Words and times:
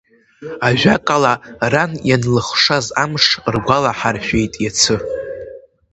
Ажәакала, 0.67 1.33
ран 1.71 1.91
ианлыхшаз 2.09 2.85
амш 3.03 3.25
ргәалаҳаршәеит 3.53 4.53
иацы… 4.63 4.95